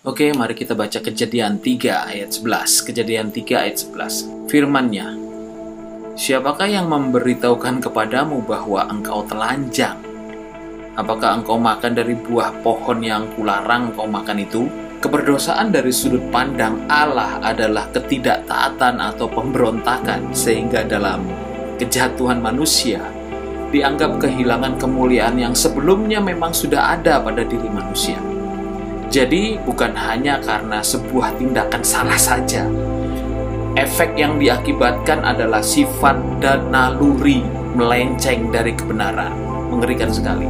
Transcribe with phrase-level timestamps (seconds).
[0.00, 2.88] Oke, mari kita baca Kejadian 3 ayat 11.
[2.88, 4.48] Kejadian 3 ayat 11.
[4.48, 5.12] Firman-Nya,
[6.16, 10.00] Siapakah yang memberitahukan kepadamu bahwa engkau telanjang?
[10.96, 14.72] Apakah engkau makan dari buah pohon yang kularang engkau makan itu?
[15.04, 21.28] Keberdosaan dari sudut pandang Allah adalah ketidaktaatan atau pemberontakan sehingga dalam
[21.76, 23.04] kejatuhan manusia
[23.68, 28.29] dianggap kehilangan kemuliaan yang sebelumnya memang sudah ada pada diri manusia.
[29.10, 32.62] Jadi bukan hanya karena sebuah tindakan salah saja,
[33.74, 37.42] efek yang diakibatkan adalah sifat dan naluri
[37.74, 39.34] melenceng dari kebenaran.
[39.66, 40.46] Mengerikan sekali.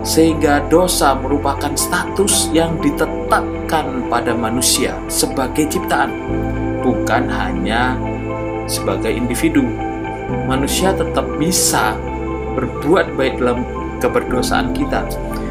[0.00, 6.16] Sehingga dosa merupakan status yang ditetapkan pada manusia sebagai ciptaan,
[6.80, 8.00] bukan hanya
[8.64, 9.64] sebagai individu.
[10.48, 12.00] Manusia tetap bisa
[12.56, 13.60] berbuat baik dalam
[14.00, 15.04] keberdosaan kita,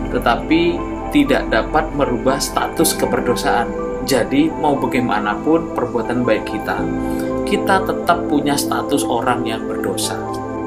[0.10, 3.72] tetapi tidak dapat merubah status keberdosaan
[4.04, 6.76] jadi mau bagaimanapun perbuatan baik kita,
[7.48, 10.20] kita tetap punya status orang yang berdosa.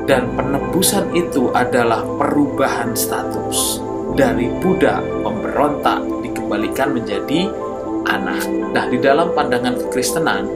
[0.09, 3.85] Dan penebusan itu adalah perubahan status
[4.17, 7.53] dari budak pemberontak dikembalikan menjadi
[8.09, 8.49] anak.
[8.73, 10.49] Nah, di dalam pandangan kekristenan,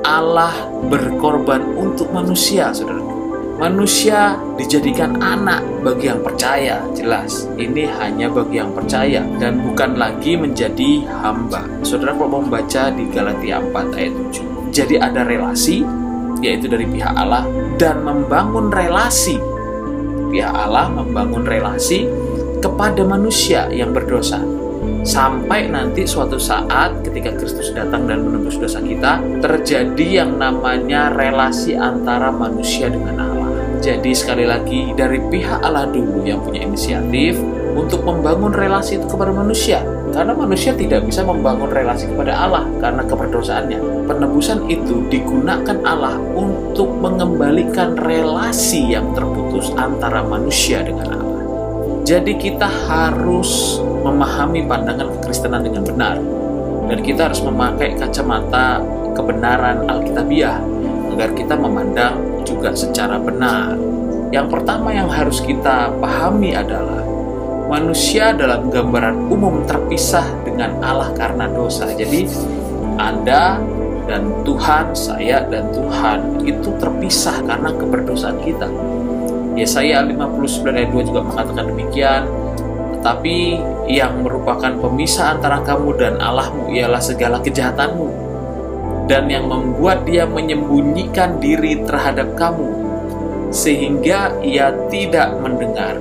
[0.00, 3.19] Allah berkorban untuk manusia, saudara
[3.60, 7.44] manusia dijadikan anak bagi yang percaya jelas.
[7.60, 11.68] Ini hanya bagi yang percaya dan bukan lagi menjadi hamba.
[11.84, 15.84] Saudara kalau membaca di Galatia 4 ayat 7 jadi ada relasi
[16.40, 17.44] yaitu dari pihak Allah
[17.76, 19.36] dan membangun relasi.
[20.32, 22.08] Pihak Allah membangun relasi
[22.64, 24.40] kepada manusia yang berdosa.
[25.04, 31.76] Sampai nanti suatu saat ketika Kristus datang dan menembus dosa kita terjadi yang namanya relasi
[31.76, 33.29] antara manusia dengan Allah
[33.80, 37.40] jadi sekali lagi dari pihak Allah dulu yang punya inisiatif
[37.72, 39.80] untuk membangun relasi itu kepada manusia.
[40.12, 44.04] Karena manusia tidak bisa membangun relasi kepada Allah karena keberdosaannya.
[44.04, 51.40] Penebusan itu digunakan Allah untuk mengembalikan relasi yang terputus antara manusia dengan Allah.
[52.04, 56.16] Jadi kita harus memahami pandangan kekristenan dengan benar.
[56.90, 58.82] Dan kita harus memakai kacamata
[59.14, 60.58] kebenaran Alkitabiah
[61.14, 63.76] agar kita memandang juga secara benar.
[64.30, 67.02] Yang pertama yang harus kita pahami adalah
[67.66, 71.90] manusia dalam gambaran umum terpisah dengan Allah karena dosa.
[71.90, 72.26] Jadi
[72.98, 73.58] Anda
[74.10, 78.66] dan Tuhan, saya dan Tuhan itu terpisah karena keberdosaan kita.
[79.54, 82.22] Yesaya 59 ayat 2 juga mengatakan demikian.
[83.00, 83.36] Tetapi
[83.88, 88.19] yang merupakan pemisah antara kamu dan Allahmu ialah segala kejahatanmu
[89.10, 92.70] dan yang membuat dia menyembunyikan diri terhadap kamu
[93.50, 95.98] sehingga ia tidak mendengar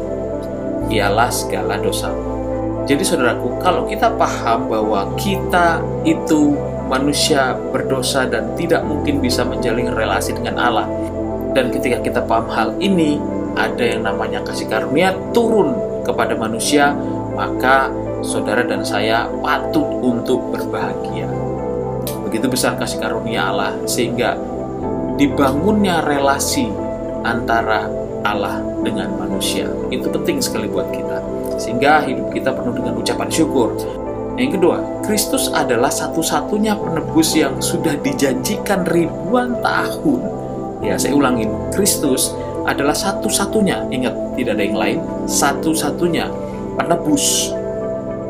[0.94, 2.38] ialah segala dosamu.
[2.86, 6.54] Jadi saudaraku, kalau kita paham bahwa kita itu
[6.86, 10.90] manusia berdosa dan tidak mungkin bisa menjalin relasi dengan Allah.
[11.54, 13.18] Dan ketika kita paham hal ini,
[13.58, 15.74] ada yang namanya kasih karunia turun
[16.06, 16.94] kepada manusia,
[17.34, 17.94] maka
[18.26, 21.39] saudara dan saya patut untuk berbahagia.
[22.30, 24.38] Begitu besar kasih karunia Allah sehingga
[25.18, 26.70] dibangunnya relasi
[27.26, 27.90] antara
[28.22, 29.66] Allah dengan manusia.
[29.90, 31.18] Itu penting sekali buat kita.
[31.58, 33.74] Sehingga hidup kita penuh dengan ucapan syukur.
[34.38, 40.22] Yang kedua, Kristus adalah satu-satunya penebus yang sudah dijanjikan ribuan tahun.
[40.86, 41.52] Ya, saya ulangin.
[41.76, 42.32] Kristus
[42.64, 44.98] adalah satu-satunya, ingat, tidak ada yang lain,
[45.28, 46.30] satu-satunya
[46.80, 47.52] penebus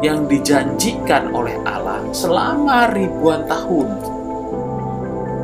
[0.01, 1.78] yang dijanjikan oleh Allah
[2.11, 3.87] selama ribuan tahun.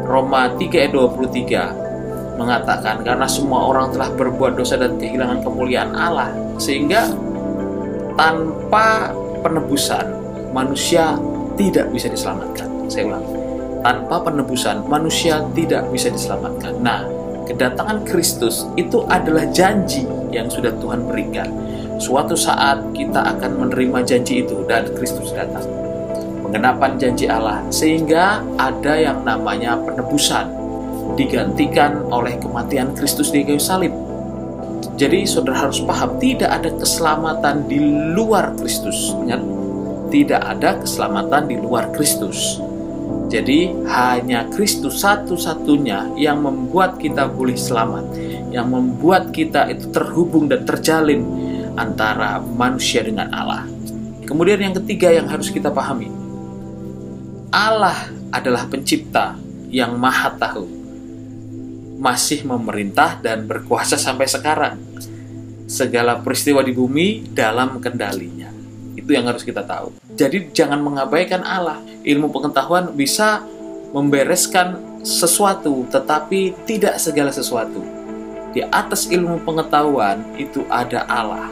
[0.06, 6.30] Roma 3 ayat 23 mengatakan karena semua orang telah berbuat dosa dan kehilangan kemuliaan Allah
[6.62, 7.10] sehingga
[8.14, 9.12] tanpa
[9.42, 10.06] penebusan
[10.54, 11.18] manusia
[11.58, 12.68] tidak bisa diselamatkan.
[12.92, 13.26] Saya ulang.
[13.82, 16.74] Tanpa penebusan manusia tidak bisa diselamatkan.
[16.82, 17.06] Nah,
[17.46, 21.50] kedatangan Kristus itu adalah janji yang sudah Tuhan berikan
[21.96, 25.64] Suatu saat kita akan menerima janji itu dan Kristus datang.
[26.56, 30.56] Pengenapan janji Allah sehingga ada yang namanya penebusan
[31.20, 33.92] digantikan oleh kematian Kristus di kayu salib.
[34.96, 37.76] Jadi saudara harus paham tidak ada keselamatan di
[38.16, 39.12] luar Kristus.
[40.08, 42.64] Tidak ada keselamatan di luar Kristus.
[43.28, 48.16] Jadi hanya Kristus satu-satunya yang membuat kita boleh selamat,
[48.56, 51.20] yang membuat kita itu terhubung dan terjalin
[51.76, 53.68] antara manusia dengan Allah.
[54.24, 56.24] Kemudian yang ketiga yang harus kita pahami,
[57.56, 59.40] Allah adalah pencipta
[59.72, 60.68] yang maha tahu,
[62.04, 64.76] masih memerintah dan berkuasa sampai sekarang.
[65.64, 68.52] Segala peristiwa di bumi dalam kendalinya.
[69.00, 69.96] Itu yang harus kita tahu.
[70.20, 71.80] Jadi jangan mengabaikan Allah.
[72.04, 73.48] Ilmu pengetahuan bisa
[73.96, 77.80] membereskan sesuatu, tetapi tidak segala sesuatu.
[78.52, 81.48] Di atas ilmu pengetahuan itu ada Allah.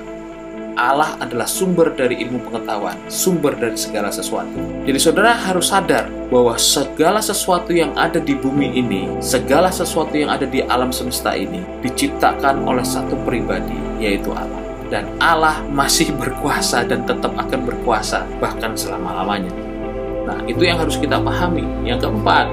[0.73, 4.57] Allah adalah sumber dari ilmu pengetahuan, sumber dari segala sesuatu.
[4.85, 10.33] Jadi saudara harus sadar bahwa segala sesuatu yang ada di bumi ini, segala sesuatu yang
[10.33, 14.61] ada di alam semesta ini diciptakan oleh satu pribadi, yaitu Allah.
[14.89, 19.49] Dan Allah masih berkuasa dan tetap akan berkuasa bahkan selama-lamanya.
[20.23, 21.65] Nah, itu yang harus kita pahami.
[21.83, 22.45] Yang keempat,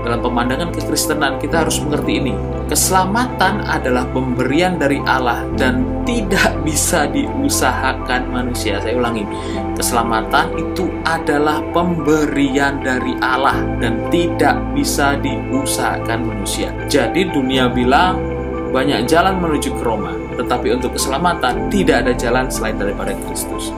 [0.00, 2.34] dalam pemandangan kekristenan kita harus mengerti ini.
[2.70, 8.78] Keselamatan adalah pemberian dari Allah dan tidak bisa diusahakan manusia.
[8.78, 9.26] Saya ulangi.
[9.74, 16.70] Keselamatan itu adalah pemberian dari Allah dan tidak bisa diusahakan manusia.
[16.86, 18.22] Jadi dunia bilang
[18.70, 23.74] banyak jalan menuju ke Roma, tetapi untuk keselamatan tidak ada jalan selain daripada Kristus.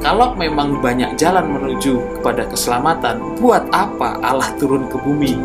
[0.00, 5.36] Kalau memang banyak jalan menuju kepada keselamatan, buat apa Allah turun ke bumi?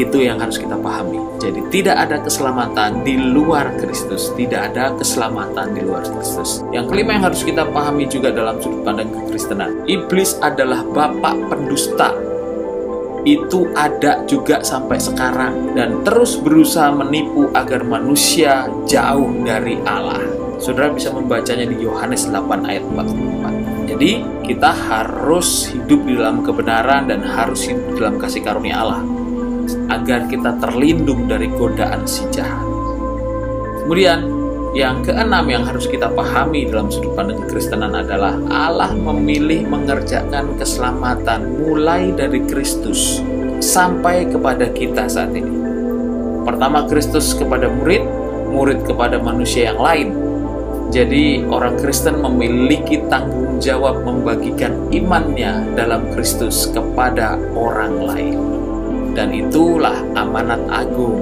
[0.00, 1.20] Itu yang harus kita pahami.
[1.36, 6.64] Jadi tidak ada keselamatan di luar Kristus, tidak ada keselamatan di luar Kristus.
[6.72, 12.16] Yang kelima yang harus kita pahami juga dalam sudut pandang kekristenan, iblis adalah bapak pendusta.
[13.28, 20.24] Itu ada juga sampai sekarang dan terus berusaha menipu agar manusia jauh dari Allah.
[20.58, 23.37] Saudara bisa membacanya di Yohanes 8 ayat 44.
[23.98, 29.02] Jadi kita harus hidup di dalam kebenaran dan harus hidup dalam kasih karunia Allah
[29.90, 32.62] agar kita terlindung dari godaan si jahat.
[33.82, 34.22] Kemudian
[34.70, 41.58] yang keenam yang harus kita pahami dalam sudut pandang kekristenan adalah Allah memilih mengerjakan keselamatan
[41.58, 43.18] mulai dari Kristus
[43.58, 45.58] sampai kepada kita saat ini.
[46.46, 48.06] Pertama Kristus kepada murid,
[48.54, 50.27] murid kepada manusia yang lain,
[50.88, 58.38] jadi orang Kristen memiliki tanggung jawab membagikan imannya dalam Kristus kepada orang lain.
[59.12, 61.20] Dan itulah amanat agung.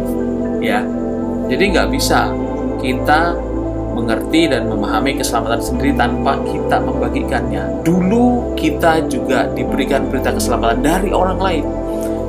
[0.63, 0.87] Ya,
[1.47, 2.31] Jadi nggak bisa
[2.83, 3.35] kita
[3.95, 7.87] mengerti dan memahami keselamatan sendiri tanpa kita membagikannya.
[7.87, 11.65] Dulu kita juga diberikan berita keselamatan dari orang lain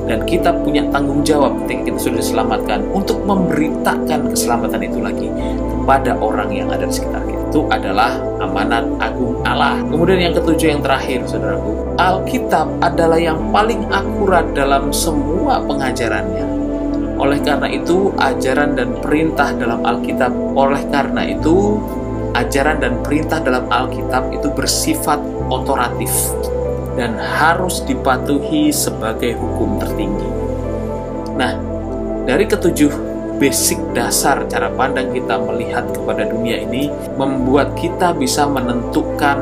[0.08, 5.28] dan kita punya tanggung jawab ketika kita sudah diselamatkan untuk memberitakan keselamatan itu lagi
[5.88, 7.48] kepada orang yang ada di sekitar kita.
[7.48, 9.80] Itu adalah amanat agung Allah.
[9.88, 16.44] Kemudian yang ketujuh yang terakhir, saudaraku, Alkitab adalah yang paling akurat dalam semua pengajarannya.
[17.16, 21.80] Oleh karena itu, ajaran dan perintah dalam Alkitab, oleh karena itu,
[22.36, 26.12] ajaran dan perintah dalam Alkitab itu bersifat otoratif
[27.00, 30.30] dan harus dipatuhi sebagai hukum tertinggi.
[31.40, 31.56] Nah,
[32.28, 33.07] dari ketujuh
[33.38, 39.38] basic dasar cara pandang kita melihat kepada dunia ini membuat kita bisa menentukan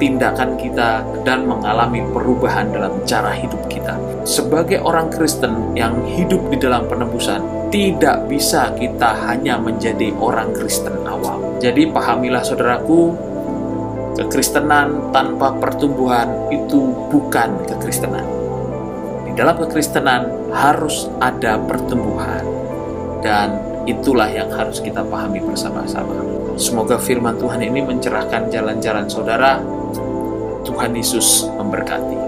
[0.00, 3.94] tindakan kita dan mengalami perubahan dalam cara hidup kita.
[4.24, 11.04] Sebagai orang Kristen yang hidup di dalam penebusan, tidak bisa kita hanya menjadi orang Kristen
[11.06, 11.60] awal.
[11.60, 13.14] Jadi pahamilah saudaraku,
[14.18, 18.24] kekristenan tanpa pertumbuhan itu bukan kekristenan.
[19.28, 22.53] Di dalam kekristenan harus ada pertumbuhan
[23.24, 23.56] dan
[23.88, 26.20] itulah yang harus kita pahami bersama-sama.
[26.60, 29.64] Semoga firman Tuhan ini mencerahkan jalan-jalan saudara.
[30.64, 32.23] Tuhan Yesus memberkati.